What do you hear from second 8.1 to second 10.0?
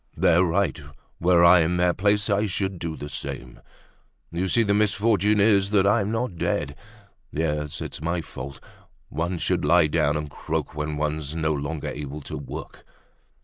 fault. One should lie